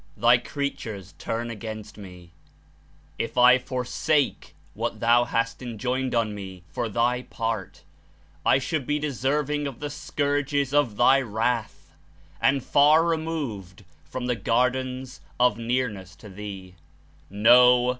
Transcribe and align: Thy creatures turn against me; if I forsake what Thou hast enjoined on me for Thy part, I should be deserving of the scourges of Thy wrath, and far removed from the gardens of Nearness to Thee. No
Thy 0.17 0.39
creatures 0.39 1.13
turn 1.19 1.51
against 1.51 1.95
me; 1.95 2.31
if 3.19 3.37
I 3.37 3.59
forsake 3.59 4.55
what 4.73 4.99
Thou 4.99 5.25
hast 5.25 5.61
enjoined 5.61 6.15
on 6.15 6.33
me 6.33 6.63
for 6.71 6.89
Thy 6.89 7.21
part, 7.21 7.83
I 8.43 8.57
should 8.57 8.87
be 8.87 8.97
deserving 8.97 9.67
of 9.67 9.79
the 9.79 9.91
scourges 9.91 10.73
of 10.73 10.97
Thy 10.97 11.21
wrath, 11.21 11.93
and 12.41 12.63
far 12.63 13.05
removed 13.05 13.83
from 14.03 14.25
the 14.25 14.35
gardens 14.35 15.21
of 15.39 15.59
Nearness 15.59 16.15
to 16.15 16.29
Thee. 16.29 16.73
No 17.29 17.89